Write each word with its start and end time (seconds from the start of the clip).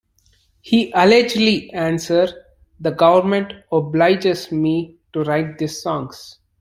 He 0.61 0.91
allegedly 0.95 1.69
answered: 1.73 2.33
The 2.79 2.89
government 2.89 3.53
obliges 3.71 4.51
me 4.51 4.97
to 5.13 5.21
write 5.23 5.59
these 5.59 5.79
songs. 5.83 6.39